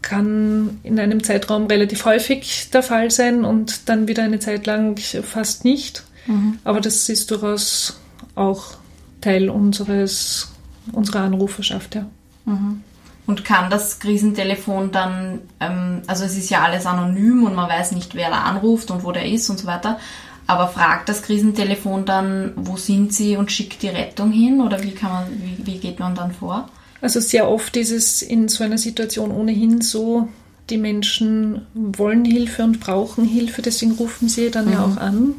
kann 0.00 0.78
in 0.84 1.00
einem 1.00 1.24
Zeitraum 1.24 1.66
relativ 1.66 2.04
häufig 2.04 2.70
der 2.70 2.82
Fall 2.82 3.10
sein 3.10 3.44
und 3.44 3.88
dann 3.88 4.06
wieder 4.06 4.22
eine 4.22 4.38
Zeit 4.38 4.66
lang 4.66 4.96
fast 4.96 5.64
nicht. 5.64 6.04
Mhm. 6.26 6.58
Aber 6.62 6.80
das 6.80 7.08
ist 7.08 7.30
durchaus 7.30 7.98
auch 8.34 8.76
Teil 9.20 9.50
unseres, 9.50 10.52
unserer 10.92 11.20
Anruferschaft, 11.20 11.96
ja. 11.96 12.06
Mhm. 12.44 12.82
Und 13.28 13.44
kann 13.44 13.68
das 13.68 14.00
Krisentelefon 14.00 14.90
dann, 14.90 15.40
ähm, 15.60 16.00
also 16.06 16.24
es 16.24 16.36
ist 16.36 16.48
ja 16.48 16.62
alles 16.62 16.86
anonym 16.86 17.44
und 17.44 17.54
man 17.54 17.68
weiß 17.68 17.92
nicht, 17.92 18.14
wer 18.14 18.30
da 18.30 18.40
anruft 18.40 18.90
und 18.90 19.04
wo 19.04 19.12
der 19.12 19.26
ist 19.26 19.50
und 19.50 19.58
so 19.58 19.66
weiter. 19.66 20.00
Aber 20.46 20.68
fragt 20.68 21.10
das 21.10 21.22
Krisentelefon 21.22 22.06
dann, 22.06 22.52
wo 22.56 22.78
sind 22.78 23.12
Sie 23.12 23.36
und 23.36 23.52
schickt 23.52 23.82
die 23.82 23.88
Rettung 23.88 24.32
hin 24.32 24.62
oder 24.62 24.82
wie 24.82 24.92
kann 24.92 25.12
man, 25.12 25.24
wie, 25.42 25.66
wie 25.66 25.78
geht 25.78 26.00
man 26.00 26.14
dann 26.14 26.32
vor? 26.32 26.70
Also 27.02 27.20
sehr 27.20 27.50
oft 27.50 27.76
ist 27.76 27.90
es 27.90 28.22
in 28.22 28.48
so 28.48 28.64
einer 28.64 28.78
Situation 28.78 29.30
ohnehin 29.30 29.82
so, 29.82 30.28
die 30.70 30.78
Menschen 30.78 31.66
wollen 31.74 32.24
Hilfe 32.24 32.64
und 32.64 32.80
brauchen 32.80 33.26
Hilfe, 33.26 33.60
deswegen 33.60 33.92
rufen 33.92 34.30
sie 34.30 34.50
dann 34.50 34.66
mhm. 34.66 34.72
ja 34.72 34.84
auch 34.84 34.96
an. 34.96 35.34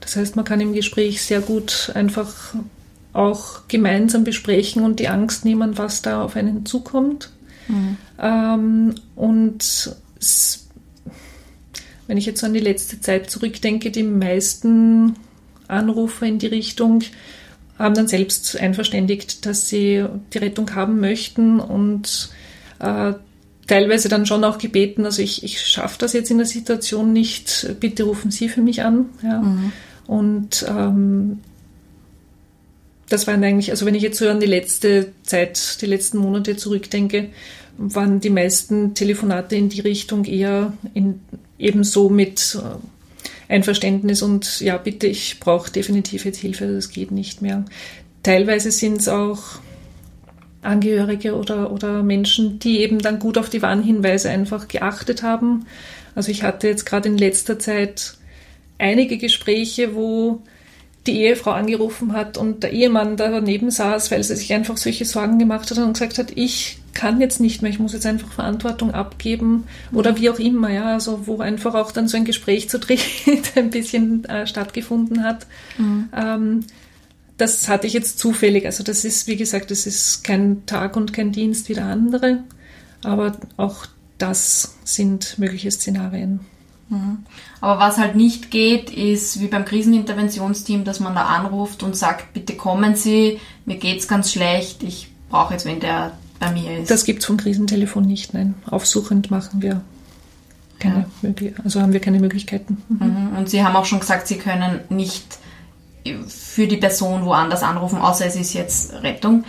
Das 0.00 0.16
heißt, 0.16 0.34
man 0.34 0.46
kann 0.46 0.62
im 0.62 0.72
Gespräch 0.72 1.20
sehr 1.22 1.42
gut 1.42 1.92
einfach 1.94 2.54
auch 3.18 3.66
gemeinsam 3.66 4.22
besprechen 4.22 4.84
und 4.84 5.00
die 5.00 5.08
Angst 5.08 5.44
nehmen, 5.44 5.76
was 5.76 6.02
da 6.02 6.22
auf 6.22 6.36
einen 6.36 6.64
zukommt. 6.64 7.30
Mhm. 7.66 7.96
Ähm, 8.20 8.94
und 9.16 9.96
wenn 12.06 12.16
ich 12.16 12.26
jetzt 12.26 12.44
an 12.44 12.54
die 12.54 12.60
letzte 12.60 13.00
Zeit 13.00 13.28
zurückdenke, 13.28 13.90
die 13.90 14.04
meisten 14.04 15.16
Anrufer 15.66 16.26
in 16.26 16.38
die 16.38 16.46
Richtung, 16.46 17.02
haben 17.76 17.94
dann 17.94 18.06
selbst 18.08 18.56
einverständigt, 18.58 19.46
dass 19.46 19.68
sie 19.68 20.04
die 20.32 20.38
Rettung 20.38 20.74
haben 20.74 21.00
möchten 21.00 21.58
und 21.58 22.30
äh, 22.78 23.14
teilweise 23.66 24.08
dann 24.08 24.26
schon 24.26 24.44
auch 24.44 24.58
gebeten, 24.58 25.04
also 25.04 25.22
ich, 25.22 25.42
ich 25.42 25.60
schaffe 25.60 25.96
das 25.98 26.12
jetzt 26.12 26.30
in 26.30 26.38
der 26.38 26.46
Situation 26.46 27.12
nicht, 27.12 27.68
bitte 27.80 28.04
rufen 28.04 28.30
Sie 28.30 28.48
für 28.48 28.62
mich 28.62 28.82
an. 28.82 29.06
Ja. 29.22 29.42
Mhm. 29.42 29.72
Und 30.06 30.64
ähm, 30.68 31.40
das 33.08 33.26
waren 33.26 33.42
eigentlich, 33.42 33.70
also 33.70 33.86
wenn 33.86 33.94
ich 33.94 34.02
jetzt 34.02 34.18
so 34.18 34.28
an 34.28 34.40
die 34.40 34.46
letzte 34.46 35.12
Zeit, 35.22 35.80
die 35.80 35.86
letzten 35.86 36.18
Monate 36.18 36.56
zurückdenke, 36.56 37.30
waren 37.78 38.20
die 38.20 38.30
meisten 38.30 38.94
Telefonate 38.94 39.56
in 39.56 39.68
die 39.68 39.80
Richtung 39.80 40.24
eher 40.24 40.72
in, 40.94 41.20
ebenso 41.58 42.08
mit 42.08 42.58
äh, 42.60 43.52
Einverständnis 43.52 44.20
und 44.22 44.60
ja, 44.60 44.76
bitte, 44.76 45.06
ich 45.06 45.40
brauche 45.40 45.70
definitiv 45.70 46.24
jetzt 46.24 46.38
Hilfe, 46.38 46.66
das 46.66 46.90
geht 46.90 47.12
nicht 47.12 47.40
mehr. 47.40 47.64
Teilweise 48.22 48.70
sind 48.70 49.00
es 49.00 49.08
auch 49.08 49.60
Angehörige 50.60 51.36
oder, 51.36 51.72
oder 51.72 52.02
Menschen, 52.02 52.58
die 52.58 52.80
eben 52.80 52.98
dann 52.98 53.20
gut 53.20 53.38
auf 53.38 53.48
die 53.48 53.62
Warnhinweise 53.62 54.28
einfach 54.28 54.66
geachtet 54.66 55.22
haben. 55.22 55.66
Also 56.14 56.30
ich 56.32 56.42
hatte 56.42 56.66
jetzt 56.66 56.84
gerade 56.84 57.08
in 57.08 57.16
letzter 57.16 57.60
Zeit 57.60 58.14
einige 58.76 59.18
Gespräche, 59.18 59.94
wo 59.94 60.42
die 61.08 61.22
Ehefrau 61.22 61.52
angerufen 61.52 62.12
hat 62.12 62.36
und 62.36 62.62
der 62.62 62.72
Ehemann 62.72 63.16
da 63.16 63.30
daneben 63.30 63.70
saß, 63.70 64.10
weil 64.10 64.22
sie 64.22 64.36
sich 64.36 64.52
einfach 64.52 64.76
solche 64.76 65.04
Sorgen 65.04 65.38
gemacht 65.38 65.70
hat 65.70 65.78
und 65.78 65.94
gesagt 65.94 66.18
hat, 66.18 66.32
ich 66.34 66.78
kann 66.92 67.20
jetzt 67.20 67.40
nicht 67.40 67.62
mehr, 67.62 67.70
ich 67.70 67.78
muss 67.78 67.92
jetzt 67.92 68.06
einfach 68.06 68.30
Verantwortung 68.30 68.92
abgeben 68.92 69.64
oder 69.92 70.16
wie 70.18 70.30
auch 70.30 70.38
immer, 70.38 70.70
ja, 70.70 70.86
also 70.94 71.26
wo 71.26 71.38
einfach 71.38 71.74
auch 71.74 71.92
dann 71.92 72.08
so 72.08 72.16
ein 72.16 72.24
Gespräch 72.24 72.68
zu 72.68 72.78
dritt 72.78 73.00
ein 73.56 73.70
bisschen 73.70 74.24
äh, 74.26 74.46
stattgefunden 74.46 75.24
hat. 75.24 75.46
Mhm. 75.78 76.08
Ähm, 76.14 76.64
das 77.38 77.68
hatte 77.68 77.86
ich 77.86 77.92
jetzt 77.92 78.18
zufällig, 78.18 78.66
also 78.66 78.82
das 78.84 79.04
ist, 79.04 79.28
wie 79.28 79.36
gesagt, 79.36 79.70
das 79.70 79.86
ist 79.86 80.24
kein 80.24 80.66
Tag 80.66 80.96
und 80.96 81.12
kein 81.12 81.32
Dienst 81.32 81.68
wie 81.68 81.74
der 81.74 81.86
andere, 81.86 82.42
aber 83.02 83.36
auch 83.56 83.86
das 84.18 84.76
sind 84.84 85.38
mögliche 85.38 85.70
Szenarien. 85.70 86.40
Mhm. 86.88 87.18
Aber 87.60 87.80
was 87.80 87.98
halt 87.98 88.14
nicht 88.14 88.50
geht, 88.50 88.90
ist 88.90 89.40
wie 89.40 89.48
beim 89.48 89.64
Kriseninterventionsteam, 89.64 90.84
dass 90.84 91.00
man 91.00 91.14
da 91.14 91.26
anruft 91.26 91.82
und 91.82 91.96
sagt, 91.96 92.32
bitte 92.32 92.54
kommen 92.54 92.94
Sie, 92.94 93.40
mir 93.64 93.76
geht's 93.76 94.06
ganz 94.06 94.32
schlecht, 94.32 94.82
ich 94.82 95.10
brauche 95.28 95.54
jetzt 95.54 95.66
wen, 95.66 95.80
der 95.80 96.12
bei 96.38 96.52
mir 96.52 96.78
ist. 96.78 96.90
Das 96.90 97.04
gibt 97.04 97.20
es 97.20 97.26
vom 97.26 97.36
Krisentelefon 97.36 98.04
nicht, 98.04 98.32
nein. 98.32 98.54
Aufsuchend 98.70 99.30
machen 99.30 99.60
wir 99.60 99.80
keine, 100.78 101.06
ja. 101.22 101.50
also 101.64 101.80
haben 101.80 101.92
wir 101.92 102.00
keine 102.00 102.20
Möglichkeiten. 102.20 102.82
Mhm. 102.88 102.98
mhm. 103.06 103.36
Und 103.36 103.50
Sie 103.50 103.64
haben 103.64 103.74
auch 103.76 103.84
schon 103.84 104.00
gesagt, 104.00 104.28
Sie 104.28 104.38
können 104.38 104.80
nicht 104.88 105.38
für 106.28 106.66
die 106.66 106.76
Person 106.76 107.24
woanders 107.24 107.62
anrufen, 107.62 107.98
außer 107.98 108.26
es 108.26 108.36
ist 108.36 108.52
jetzt 108.54 108.92
Rettung. 109.02 109.44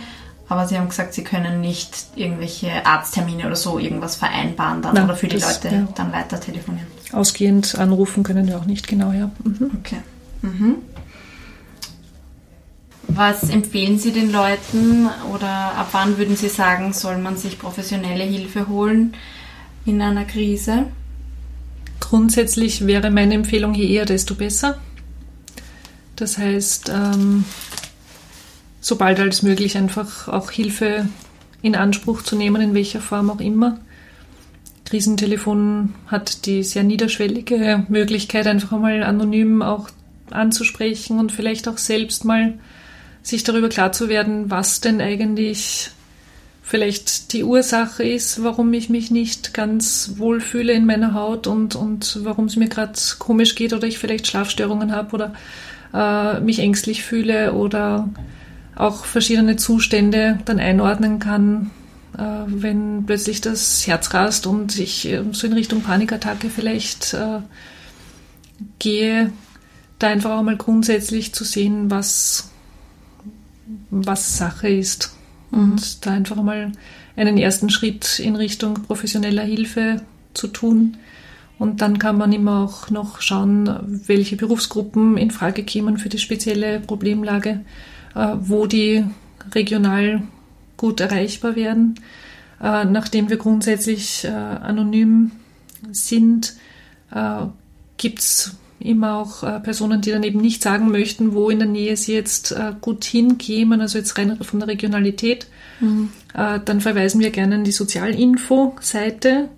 Aber 0.48 0.66
Sie 0.66 0.76
haben 0.76 0.88
gesagt, 0.88 1.14
Sie 1.14 1.22
können 1.22 1.60
nicht 1.60 2.06
irgendwelche 2.16 2.84
Arzttermine 2.84 3.46
oder 3.46 3.54
so 3.54 3.78
irgendwas 3.78 4.16
vereinbaren 4.16 4.82
dann 4.82 4.94
Nein, 4.94 5.04
oder 5.04 5.14
für 5.14 5.28
die 5.28 5.38
das, 5.38 5.62
Leute 5.62 5.76
ja. 5.76 5.88
dann 5.94 6.12
weiter 6.12 6.40
telefonieren. 6.40 6.88
Ausgehend 7.12 7.76
anrufen 7.76 8.22
können 8.22 8.46
wir 8.46 8.58
auch 8.58 8.66
nicht, 8.66 8.86
genau, 8.86 9.12
ja. 9.12 9.30
Mhm. 9.44 9.70
Okay. 9.80 9.98
Mhm. 10.42 10.76
Was 13.08 13.50
empfehlen 13.50 13.98
Sie 13.98 14.12
den 14.12 14.30
Leuten 14.30 15.08
oder 15.34 15.48
ab 15.48 15.88
wann 15.92 16.16
würden 16.16 16.36
Sie 16.36 16.48
sagen, 16.48 16.92
soll 16.92 17.18
man 17.18 17.36
sich 17.36 17.58
professionelle 17.58 18.22
Hilfe 18.22 18.68
holen 18.68 19.14
in 19.84 20.00
einer 20.00 20.24
Krise? 20.24 20.86
Grundsätzlich 21.98 22.86
wäre 22.86 23.10
meine 23.10 23.34
Empfehlung, 23.34 23.74
je 23.74 23.88
eher, 23.88 24.04
desto 24.04 24.34
besser. 24.34 24.78
Das 26.14 26.38
heißt, 26.38 26.90
ähm, 26.94 27.44
sobald 28.80 29.18
als 29.18 29.42
möglich 29.42 29.76
einfach 29.76 30.28
auch 30.28 30.50
Hilfe 30.50 31.08
in 31.62 31.74
Anspruch 31.74 32.22
zu 32.22 32.36
nehmen, 32.36 32.62
in 32.62 32.74
welcher 32.74 33.00
Form 33.00 33.30
auch 33.30 33.40
immer. 33.40 33.78
Krisentelefon 34.90 35.94
hat 36.08 36.46
die 36.46 36.64
sehr 36.64 36.82
niederschwellige 36.82 37.86
Möglichkeit, 37.88 38.48
einfach 38.48 38.76
mal 38.76 39.04
anonym 39.04 39.62
auch 39.62 39.88
anzusprechen 40.30 41.20
und 41.20 41.30
vielleicht 41.30 41.68
auch 41.68 41.78
selbst 41.78 42.24
mal 42.24 42.54
sich 43.22 43.44
darüber 43.44 43.68
klar 43.68 43.92
zu 43.92 44.08
werden, 44.08 44.50
was 44.50 44.80
denn 44.80 45.00
eigentlich 45.00 45.90
vielleicht 46.62 47.32
die 47.32 47.44
Ursache 47.44 48.02
ist, 48.02 48.42
warum 48.42 48.72
ich 48.72 48.90
mich 48.90 49.12
nicht 49.12 49.54
ganz 49.54 50.14
wohl 50.16 50.40
fühle 50.40 50.72
in 50.72 50.86
meiner 50.86 51.14
Haut 51.14 51.46
und, 51.46 51.76
und 51.76 52.18
warum 52.24 52.46
es 52.46 52.56
mir 52.56 52.68
gerade 52.68 52.92
komisch 53.20 53.54
geht 53.54 53.72
oder 53.72 53.86
ich 53.86 53.98
vielleicht 53.98 54.26
Schlafstörungen 54.26 54.92
habe 54.92 55.14
oder 55.14 55.34
äh, 55.94 56.40
mich 56.40 56.58
ängstlich 56.58 57.04
fühle 57.04 57.52
oder 57.52 58.08
auch 58.74 59.04
verschiedene 59.04 59.54
Zustände 59.54 60.40
dann 60.46 60.58
einordnen 60.58 61.20
kann, 61.20 61.70
wenn 62.46 63.04
plötzlich 63.06 63.40
das 63.40 63.86
Herz 63.86 64.12
rast 64.14 64.46
und 64.46 64.78
ich 64.78 65.08
äh, 65.08 65.22
so 65.32 65.46
in 65.46 65.52
Richtung 65.52 65.82
Panikattacke 65.82 66.50
vielleicht 66.50 67.14
äh, 67.14 67.40
gehe, 68.78 69.32
da 69.98 70.08
einfach 70.08 70.32
auch 70.32 70.42
mal 70.42 70.56
grundsätzlich 70.56 71.32
zu 71.32 71.44
sehen, 71.44 71.90
was 71.90 72.50
was 73.90 74.38
Sache 74.38 74.68
ist. 74.68 75.16
Mhm. 75.50 75.58
Und 75.58 76.06
da 76.06 76.12
einfach 76.12 76.36
mal 76.36 76.72
einen 77.16 77.38
ersten 77.38 77.70
Schritt 77.70 78.18
in 78.18 78.36
Richtung 78.36 78.74
professioneller 78.74 79.42
Hilfe 79.42 80.02
zu 80.34 80.48
tun. 80.48 80.96
Und 81.58 81.82
dann 81.82 81.98
kann 81.98 82.16
man 82.16 82.32
immer 82.32 82.64
auch 82.64 82.90
noch 82.90 83.20
schauen, 83.20 83.68
welche 84.06 84.36
Berufsgruppen 84.36 85.18
in 85.18 85.30
Frage 85.30 85.62
kämen 85.62 85.98
für 85.98 86.08
die 86.08 86.18
spezielle 86.18 86.80
Problemlage, 86.80 87.60
äh, 88.14 88.34
wo 88.40 88.66
die 88.66 89.04
regional 89.54 90.22
gut 90.80 91.00
erreichbar 91.00 91.56
werden. 91.56 91.96
Äh, 92.62 92.84
nachdem 92.84 93.28
wir 93.28 93.36
grundsätzlich 93.36 94.24
äh, 94.24 94.28
anonym 94.28 95.32
sind, 95.92 96.54
gibt 97.96 98.20
es 98.20 98.54
immer 98.80 99.18
auch 99.18 99.42
äh, 99.42 99.60
Personen, 99.60 100.00
die 100.00 100.10
dann 100.10 100.22
eben 100.22 100.40
nicht 100.40 100.62
sagen 100.62 100.90
möchten, 100.90 101.34
wo 101.34 101.50
in 101.50 101.58
der 101.58 101.68
Nähe 101.68 101.96
sie 101.96 102.14
jetzt 102.14 102.52
äh, 102.52 102.72
gut 102.80 103.04
hinkämen, 103.04 103.80
also 103.80 103.98
jetzt 103.98 104.16
rein 104.16 104.38
von 104.40 104.58
der 104.58 104.68
Regionalität. 104.68 105.46
Mhm. 105.80 106.10
Äh, 106.34 106.60
dann 106.64 106.80
verweisen 106.80 107.20
wir 107.20 107.30
gerne 107.30 107.56
an 107.56 107.64
die 107.64 107.72
Sozialinfo-Seite, 107.72 109.48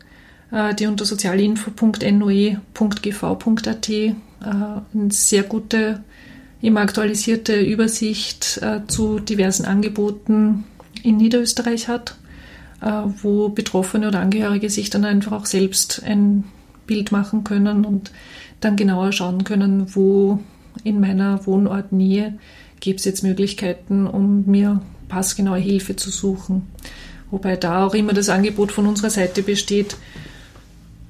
äh, 0.50 0.75
die 0.75 0.87
unter 0.87 1.05
sozialinfo.noe.gv.at 1.05 3.88
äh, 3.88 4.14
eine 4.41 5.11
sehr 5.11 5.45
gute, 5.45 6.02
immer 6.61 6.81
aktualisierte 6.81 7.61
Übersicht 7.61 8.59
äh, 8.61 8.81
zu 8.88 9.21
diversen 9.21 9.67
Angeboten 9.67 10.64
in 11.02 11.16
Niederösterreich 11.16 11.88
hat, 11.88 12.16
wo 13.23 13.49
Betroffene 13.49 14.09
oder 14.09 14.21
Angehörige 14.21 14.71
sich 14.71 14.90
dann 14.90 15.04
einfach 15.04 15.32
auch 15.32 15.47
selbst 15.47 16.02
ein 16.04 16.44
Bild 16.87 17.12
machen 17.12 17.44
können 17.44 17.85
und 17.85 18.11
dann 18.61 18.76
genauer 18.76 19.12
schauen 19.12 19.44
können, 19.44 19.94
wo 19.94 20.40
in 20.85 21.00
meiner 21.00 21.47
Wohnortnähe 21.47 22.38
gibt 22.80 23.00
es 23.00 23.04
jetzt 23.06 23.23
Möglichkeiten, 23.23 24.06
um 24.06 24.44
mir 24.47 24.80
passgenaue 25.09 25.59
Hilfe 25.59 25.94
zu 25.94 26.11
suchen. 26.11 26.68
Wobei 27.30 27.56
da 27.56 27.87
auch 27.87 27.94
immer 27.94 28.12
das 28.12 28.28
Angebot 28.28 28.73
von 28.73 28.87
unserer 28.87 29.11
Seite 29.11 29.42
besteht, 29.42 29.97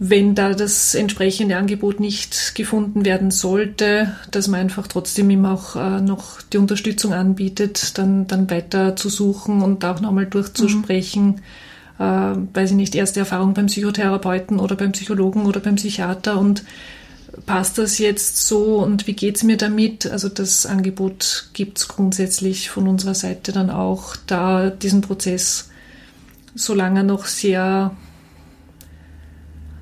wenn 0.05 0.35
da 0.35 0.53
das 0.53 0.97
entsprechende 0.97 1.57
Angebot 1.57 2.01
nicht 2.01 2.57
gefunden 2.57 3.05
werden 3.05 3.31
sollte, 3.31 4.17
dass 4.33 4.49
man 4.49 4.59
einfach 4.59 4.89
trotzdem 4.89 5.31
immer 5.31 5.53
auch 5.53 5.77
äh, 5.77 6.01
noch 6.01 6.43
die 6.43 6.59
Unterstützung 6.59 7.13
anbietet, 7.13 7.97
dann, 7.99 8.27
dann 8.27 8.51
weiter 8.51 8.97
zu 8.97 9.09
suchen 9.09 9.63
und 9.63 9.85
auch 9.85 10.01
nochmal 10.01 10.27
durchzusprechen. 10.27 11.41
Mhm. 11.99 12.05
Äh, 12.05 12.35
weiß 12.53 12.71
ich 12.71 12.77
nicht, 12.77 12.97
erste 12.97 13.21
Erfahrung 13.21 13.55
beim 13.55 13.67
Psychotherapeuten 13.67 14.59
oder 14.59 14.75
beim 14.75 14.91
Psychologen 14.91 15.47
oder 15.47 15.61
beim 15.61 15.77
Psychiater 15.77 16.37
und 16.37 16.65
passt 17.47 17.79
das 17.79 17.99
jetzt 17.99 18.49
so 18.49 18.79
und 18.79 19.07
wie 19.07 19.15
geht's 19.15 19.45
mir 19.45 19.57
damit? 19.57 20.07
Also 20.07 20.29
das 20.29 20.67
Angebot 20.67 21.51
gibt's 21.53 21.87
grundsätzlich 21.87 22.71
von 22.71 22.89
unserer 22.89 23.15
Seite 23.15 23.53
dann 23.53 23.71
auch, 23.71 24.17
da 24.27 24.69
diesen 24.71 25.01
Prozess, 25.01 25.71
solange 26.57 27.05
noch 27.05 27.27
sehr 27.27 27.93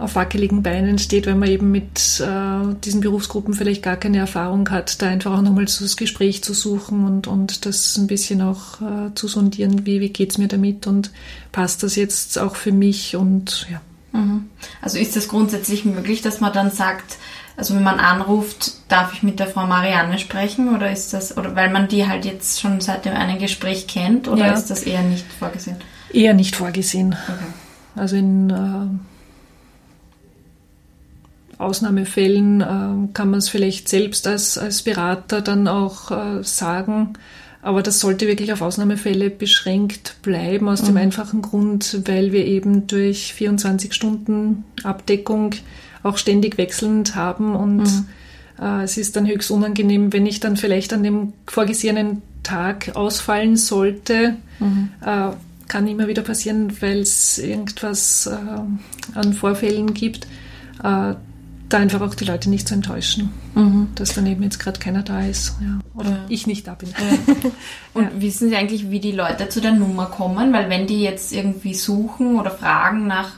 auf 0.00 0.14
wackeligen 0.14 0.62
Beinen 0.62 0.98
steht, 0.98 1.26
wenn 1.26 1.38
man 1.38 1.50
eben 1.50 1.70
mit 1.70 2.20
äh, 2.20 2.74
diesen 2.82 3.02
Berufsgruppen 3.02 3.52
vielleicht 3.52 3.82
gar 3.82 3.96
keine 3.96 4.16
Erfahrung 4.16 4.70
hat, 4.70 5.02
da 5.02 5.08
einfach 5.08 5.36
auch 5.36 5.42
nochmal 5.42 5.68
so 5.68 5.84
das 5.84 5.98
Gespräch 5.98 6.42
zu 6.42 6.54
suchen 6.54 7.04
und, 7.04 7.26
und 7.26 7.66
das 7.66 7.98
ein 7.98 8.06
bisschen 8.06 8.40
auch 8.40 8.80
äh, 8.80 9.14
zu 9.14 9.28
sondieren, 9.28 9.84
wie, 9.84 10.00
wie 10.00 10.08
geht's 10.08 10.38
mir 10.38 10.48
damit 10.48 10.86
und 10.86 11.10
passt 11.52 11.82
das 11.82 11.96
jetzt 11.96 12.38
auch 12.38 12.56
für 12.56 12.72
mich 12.72 13.14
und 13.14 13.66
ja. 13.70 13.80
Mhm. 14.18 14.48
Also 14.80 14.98
ist 14.98 15.16
es 15.18 15.28
grundsätzlich 15.28 15.84
möglich, 15.84 16.22
dass 16.22 16.40
man 16.40 16.52
dann 16.52 16.70
sagt, 16.70 17.18
also 17.58 17.74
wenn 17.74 17.82
man 17.82 18.00
anruft, 18.00 18.72
darf 18.88 19.12
ich 19.12 19.22
mit 19.22 19.38
der 19.38 19.48
Frau 19.48 19.66
Marianne 19.66 20.18
sprechen 20.18 20.74
oder 20.74 20.90
ist 20.90 21.12
das, 21.12 21.36
oder 21.36 21.54
weil 21.54 21.70
man 21.70 21.88
die 21.88 22.08
halt 22.08 22.24
jetzt 22.24 22.58
schon 22.58 22.80
seit 22.80 23.04
dem 23.04 23.12
einen 23.12 23.38
Gespräch 23.38 23.86
kennt 23.86 24.28
oder 24.28 24.46
ja. 24.46 24.52
ist 24.54 24.70
das 24.70 24.82
eher 24.82 25.02
nicht 25.02 25.26
vorgesehen? 25.30 25.76
Eher 26.10 26.32
nicht 26.32 26.56
vorgesehen. 26.56 27.14
Okay. 27.28 27.44
Also 27.96 28.16
in 28.16 28.48
äh, 28.48 29.09
Ausnahmefällen 31.60 32.60
äh, 32.60 33.12
kann 33.12 33.30
man 33.30 33.38
es 33.38 33.48
vielleicht 33.48 33.88
selbst 33.88 34.26
als, 34.26 34.58
als 34.58 34.82
Berater 34.82 35.40
dann 35.42 35.68
auch 35.68 36.10
äh, 36.10 36.42
sagen. 36.42 37.14
Aber 37.62 37.82
das 37.82 38.00
sollte 38.00 38.26
wirklich 38.26 38.52
auf 38.52 38.62
Ausnahmefälle 38.62 39.28
beschränkt 39.28 40.16
bleiben, 40.22 40.68
aus 40.68 40.82
mhm. 40.82 40.86
dem 40.86 40.96
einfachen 40.96 41.42
Grund, 41.42 42.02
weil 42.06 42.32
wir 42.32 42.46
eben 42.46 42.86
durch 42.86 43.34
24 43.34 43.92
Stunden 43.92 44.64
Abdeckung 44.82 45.54
auch 46.02 46.16
ständig 46.16 46.56
wechselnd 46.56 47.14
haben 47.14 47.54
und 47.54 47.82
mhm. 47.82 48.06
äh, 48.58 48.84
es 48.84 48.96
ist 48.96 49.16
dann 49.16 49.26
höchst 49.26 49.50
unangenehm, 49.50 50.12
wenn 50.14 50.24
ich 50.24 50.40
dann 50.40 50.56
vielleicht 50.56 50.94
an 50.94 51.02
dem 51.02 51.34
vorgesehenen 51.46 52.22
Tag 52.42 52.92
ausfallen 52.96 53.58
sollte. 53.58 54.36
Mhm. 54.58 54.88
Äh, 55.04 55.30
kann 55.68 55.86
immer 55.86 56.08
wieder 56.08 56.22
passieren, 56.22 56.72
weil 56.80 57.00
es 57.00 57.38
irgendwas 57.38 58.26
äh, 58.26 59.18
an 59.18 59.32
Vorfällen 59.34 59.94
gibt 59.94 60.26
äh, 60.82 61.14
da 61.72 61.78
einfach 61.78 62.00
auch 62.00 62.14
die 62.14 62.24
Leute 62.24 62.50
nicht 62.50 62.68
zu 62.68 62.74
enttäuschen, 62.74 63.30
mhm. 63.54 63.88
dass 63.94 64.14
daneben 64.14 64.42
jetzt 64.42 64.58
gerade 64.58 64.78
keiner 64.78 65.02
da 65.02 65.24
ist 65.24 65.56
ja. 65.60 65.78
oder 65.94 66.10
ja. 66.10 66.24
ich 66.28 66.46
nicht 66.46 66.66
da 66.66 66.74
bin. 66.74 66.90
Ja. 66.90 67.50
Und 67.94 68.20
wissen 68.20 68.48
Sie 68.48 68.56
eigentlich, 68.56 68.90
wie 68.90 69.00
die 69.00 69.12
Leute 69.12 69.48
zu 69.48 69.60
der 69.60 69.72
Nummer 69.72 70.06
kommen? 70.06 70.52
Weil 70.52 70.68
wenn 70.68 70.86
die 70.86 71.02
jetzt 71.02 71.32
irgendwie 71.32 71.74
suchen 71.74 72.38
oder 72.38 72.50
fragen 72.50 73.06
nach 73.06 73.32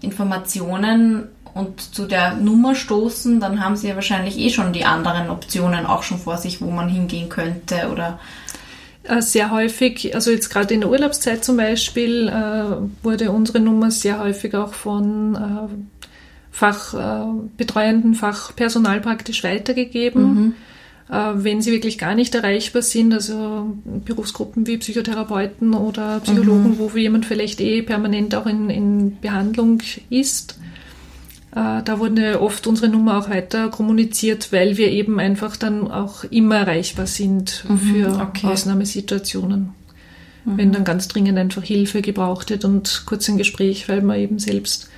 Informationen 0.00 1.28
und 1.54 1.94
zu 1.94 2.06
der 2.06 2.34
Nummer 2.34 2.74
stoßen, 2.74 3.40
dann 3.40 3.62
haben 3.62 3.76
sie 3.76 3.88
ja 3.88 3.94
wahrscheinlich 3.94 4.38
eh 4.38 4.50
schon 4.50 4.72
die 4.72 4.84
anderen 4.84 5.28
Optionen 5.28 5.86
auch 5.86 6.02
schon 6.02 6.18
vor 6.18 6.38
sich, 6.38 6.62
wo 6.62 6.70
man 6.70 6.88
hingehen 6.88 7.28
könnte 7.28 7.90
oder 7.92 8.18
äh, 9.04 9.20
sehr 9.20 9.50
häufig, 9.50 10.14
also 10.14 10.30
jetzt 10.30 10.48
gerade 10.48 10.72
in 10.72 10.80
der 10.80 10.90
Urlaubszeit 10.90 11.44
zum 11.44 11.56
Beispiel, 11.56 12.28
äh, 12.28 13.04
wurde 13.04 13.32
unsere 13.32 13.60
Nummer 13.60 13.90
sehr 13.90 14.20
häufig 14.20 14.54
auch 14.54 14.72
von 14.72 15.34
äh, 15.34 16.01
Fachbetreuenden, 16.52 18.12
äh, 18.12 18.16
Fachpersonal 18.16 19.00
praktisch 19.00 19.42
weitergegeben. 19.42 20.34
Mhm. 20.34 20.54
Äh, 21.10 21.32
wenn 21.34 21.62
sie 21.62 21.72
wirklich 21.72 21.98
gar 21.98 22.14
nicht 22.14 22.34
erreichbar 22.34 22.82
sind, 22.82 23.12
also 23.12 23.76
Berufsgruppen 24.04 24.66
wie 24.66 24.76
Psychotherapeuten 24.76 25.74
oder 25.74 26.20
Psychologen, 26.20 26.70
mhm. 26.70 26.78
wo 26.78 26.88
jemand 26.96 27.26
vielleicht 27.26 27.60
eh 27.60 27.82
permanent 27.82 28.34
auch 28.34 28.46
in, 28.46 28.70
in 28.70 29.18
Behandlung 29.20 29.82
ist, 30.10 30.58
äh, 31.52 31.82
da 31.82 31.98
wurde 31.98 32.40
oft 32.40 32.66
unsere 32.66 32.88
Nummer 32.88 33.18
auch 33.18 33.28
weiter 33.28 33.68
kommuniziert, 33.68 34.52
weil 34.52 34.76
wir 34.76 34.90
eben 34.90 35.18
einfach 35.18 35.56
dann 35.56 35.90
auch 35.90 36.24
immer 36.24 36.56
erreichbar 36.56 37.06
sind 37.06 37.64
mhm, 37.68 37.78
für 37.78 38.20
okay. 38.20 38.46
Ausnahmesituationen. 38.46 39.74
Mhm. 40.44 40.56
Wenn 40.56 40.72
dann 40.72 40.84
ganz 40.84 41.08
dringend 41.08 41.38
einfach 41.38 41.62
Hilfe 41.62 42.02
gebraucht 42.02 42.50
wird 42.50 42.64
und 42.64 43.02
kurz 43.06 43.28
ein 43.28 43.38
Gespräch, 43.38 43.88
weil 43.88 44.02
man 44.02 44.18
eben 44.18 44.38
selbst 44.38 44.88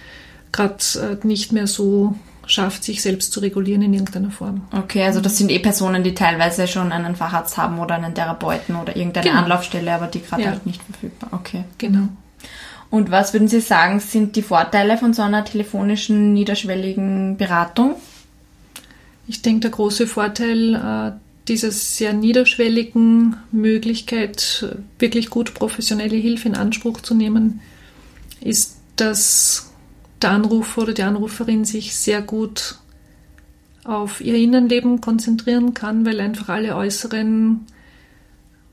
gerade 0.55 1.19
äh, 1.23 1.27
nicht 1.27 1.53
mehr 1.53 1.67
so 1.67 2.15
schafft, 2.47 2.85
sich 2.85 3.03
selbst 3.03 3.33
zu 3.33 3.41
regulieren 3.41 3.83
in 3.83 3.95
irgendeiner 3.95 4.31
Form. 4.31 4.63
Okay, 4.73 5.03
also 5.03 5.21
das 5.21 5.39
sind 5.39 5.51
eh 5.51 5.59
Personen, 5.59 6.05
die 6.05 6.15
teilweise 6.15 6.67
schon 6.69 6.93
einen 6.93 7.17
Facharzt 7.17 7.57
haben 7.57 7.79
oder 7.79 7.95
einen 7.95 8.15
Therapeuten 8.15 8.77
oder 8.77 8.97
irgendeine 8.97 9.29
genau. 9.29 9.43
Anlaufstelle, 9.43 9.93
aber 9.93 10.07
die 10.07 10.23
gerade 10.23 10.43
ja. 10.43 10.51
halt 10.51 10.67
nicht 10.67 10.83
verfügbar. 10.83 11.31
Okay. 11.33 11.65
Genau. 11.79 12.09
Und 12.91 13.11
was 13.11 13.33
würden 13.33 13.49
Sie 13.49 13.61
sagen, 13.61 13.99
sind 13.99 14.37
die 14.37 14.43
Vorteile 14.43 14.99
von 14.99 15.15
so 15.15 15.23
einer 15.23 15.45
telefonischen 15.45 16.33
niederschwelligen 16.33 17.37
Beratung? 17.37 17.97
Ich 19.27 19.43
denke, 19.43 19.61
der 19.61 19.71
große 19.71 20.07
Vorteil 20.07 20.75
äh, 20.75 21.13
dieser 21.49 21.71
sehr 21.71 22.13
niederschwelligen 22.13 23.37
Möglichkeit, 23.51 24.77
wirklich 24.99 25.31
gut 25.31 25.55
professionelle 25.55 26.17
Hilfe 26.17 26.49
in 26.49 26.55
Anspruch 26.55 27.01
zu 27.01 27.15
nehmen, 27.15 27.61
ist, 28.41 28.77
dass 28.97 29.74
der 30.25 30.33
Anrufer 30.33 30.83
oder 30.83 30.95
die 30.95 31.03
Anruferin 31.03 31.65
sich 31.65 31.95
sehr 31.95 32.23
gut 32.23 32.79
auf 33.85 34.21
ihr 34.21 34.35
Innenleben 34.35 35.01
konzentrieren 35.01 35.75
kann, 35.75 36.07
weil 36.07 36.19
einfach 36.21 36.49
alle 36.49 36.75
äußeren, 36.75 37.67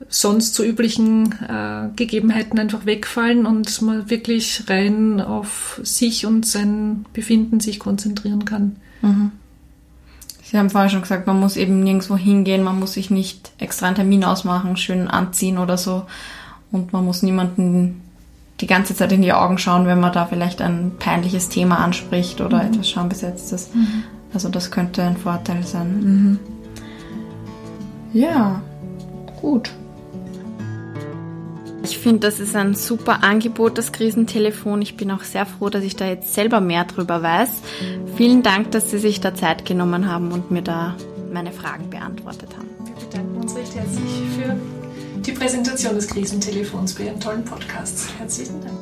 sonst 0.08 0.54
so 0.54 0.64
üblichen 0.64 1.32
äh, 1.42 1.88
Gegebenheiten 1.94 2.58
einfach 2.58 2.86
wegfallen 2.86 3.46
und 3.46 3.82
man 3.82 4.10
wirklich 4.10 4.64
rein 4.68 5.20
auf 5.20 5.80
sich 5.82 6.26
und 6.26 6.46
sein 6.46 7.04
Befinden 7.12 7.60
sich 7.60 7.78
konzentrieren 7.78 8.44
kann. 8.44 8.76
Mhm. 9.02 9.32
Sie 10.42 10.58
haben 10.58 10.70
vorher 10.70 10.90
schon 10.90 11.02
gesagt, 11.02 11.26
man 11.26 11.40
muss 11.40 11.56
eben 11.56 11.82
nirgendwo 11.82 12.16
hingehen, 12.16 12.62
man 12.62 12.78
muss 12.78 12.94
sich 12.94 13.10
nicht 13.10 13.52
extra 13.58 13.86
einen 13.86 13.96
Termin 13.96 14.24
ausmachen, 14.24 14.76
schön 14.76 15.08
anziehen 15.08 15.58
oder 15.58 15.78
so 15.78 16.06
und 16.70 16.92
man 16.92 17.04
muss 17.04 17.22
niemanden 17.22 18.01
die 18.62 18.66
ganze 18.66 18.94
Zeit 18.94 19.12
in 19.12 19.22
die 19.22 19.32
Augen 19.32 19.58
schauen, 19.58 19.86
wenn 19.86 20.00
man 20.00 20.12
da 20.12 20.24
vielleicht 20.26 20.62
ein 20.62 20.92
peinliches 20.98 21.48
Thema 21.48 21.78
anspricht 21.78 22.40
oder 22.40 22.62
mhm. 22.62 22.72
etwas 22.72 22.88
Schambesetztes. 22.88 23.74
Mhm. 23.74 24.04
Also 24.32 24.48
das 24.48 24.70
könnte 24.70 25.02
ein 25.02 25.16
Vorteil 25.16 25.64
sein. 25.64 26.00
Mhm. 26.00 26.38
Ja, 28.12 28.62
gut. 29.40 29.70
Ich 31.82 31.98
finde, 31.98 32.20
das 32.20 32.40
ist 32.40 32.54
ein 32.54 32.74
super 32.74 33.24
Angebot, 33.24 33.76
das 33.78 33.90
Krisentelefon. 33.90 34.80
Ich 34.80 34.96
bin 34.96 35.10
auch 35.10 35.22
sehr 35.22 35.44
froh, 35.44 35.68
dass 35.68 35.82
ich 35.82 35.96
da 35.96 36.06
jetzt 36.06 36.32
selber 36.32 36.60
mehr 36.60 36.84
drüber 36.84 37.22
weiß. 37.22 37.62
Vielen 38.16 38.42
Dank, 38.42 38.70
dass 38.70 38.90
Sie 38.90 38.98
sich 38.98 39.20
da 39.20 39.34
Zeit 39.34 39.64
genommen 39.64 40.08
haben 40.08 40.30
und 40.30 40.50
mir 40.50 40.62
da 40.62 40.94
meine 41.32 41.52
Fragen 41.52 41.90
beantwortet 41.90 42.50
haben. 42.56 42.68
Wir 42.84 42.94
bedanken 43.06 43.36
uns 43.40 43.56
recht 43.56 43.74
herzlich 43.74 44.22
für 44.36 44.56
die 45.26 45.32
Präsentation 45.32 45.94
des 45.94 46.08
Krisentelefons 46.08 46.94
bei 46.94 47.04
Ihrem 47.04 47.20
tollen 47.20 47.44
Podcast. 47.44 48.08
Herzlichen 48.18 48.60
Dank. 48.60 48.78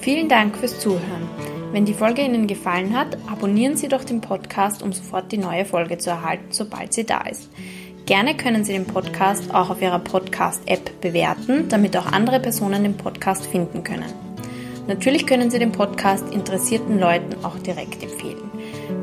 Vielen 0.00 0.28
Dank 0.28 0.58
fürs 0.58 0.78
Zuhören. 0.78 1.28
Wenn 1.72 1.86
die 1.86 1.94
Folge 1.94 2.22
Ihnen 2.22 2.46
gefallen 2.46 2.96
hat, 2.96 3.16
abonnieren 3.26 3.76
Sie 3.76 3.88
doch 3.88 4.04
den 4.04 4.20
Podcast, 4.20 4.82
um 4.82 4.92
sofort 4.92 5.32
die 5.32 5.38
neue 5.38 5.64
Folge 5.64 5.96
zu 5.96 6.10
erhalten, 6.10 6.44
sobald 6.50 6.92
sie 6.92 7.04
da 7.04 7.22
ist. 7.22 7.48
Gerne 8.04 8.36
können 8.36 8.64
Sie 8.64 8.74
den 8.74 8.84
Podcast 8.84 9.52
auch 9.54 9.70
auf 9.70 9.80
Ihrer 9.80 9.98
Podcast-App 9.98 11.00
bewerten, 11.00 11.68
damit 11.70 11.96
auch 11.96 12.12
andere 12.12 12.38
Personen 12.40 12.82
den 12.82 12.98
Podcast 12.98 13.46
finden 13.46 13.82
können. 13.82 14.12
Natürlich 14.86 15.26
können 15.26 15.50
Sie 15.50 15.58
den 15.58 15.72
Podcast 15.72 16.32
interessierten 16.34 17.00
Leuten 17.00 17.42
auch 17.42 17.58
direkt 17.58 18.02
empfehlen. 18.02 18.43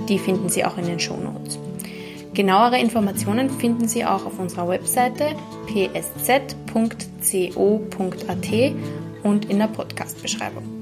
Die 0.07 0.19
finden 0.19 0.47
Sie 0.47 0.63
auch 0.63 0.77
in 0.77 0.85
den 0.85 1.01
Shownotes. 1.01 1.59
Genauere 2.33 2.79
Informationen 2.79 3.49
finden 3.49 3.89
Sie 3.89 4.05
auch 4.05 4.25
auf 4.25 4.39
unserer 4.39 4.69
Webseite 4.69 5.35
psz.co.at 5.65 6.55
und 9.23 9.49
in 9.49 9.59
der 9.59 9.67
Podcast-Beschreibung. 9.67 10.76